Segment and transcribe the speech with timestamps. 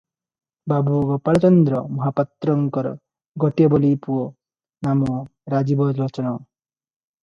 [0.71, 2.95] ବାବୁ ଗୋପାଳଚନ୍ଦ ମହାପାତ୍ରଙ୍କର
[3.45, 4.27] ଗୋଟିଏ ବୋଲି ପୁଅ,
[4.91, 5.25] ନାମ
[5.57, 6.39] ରାଜୀବଲୋଚନ।